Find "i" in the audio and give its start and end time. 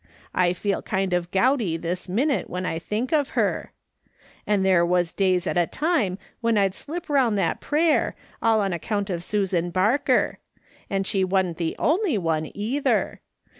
0.33-0.53, 2.65-2.79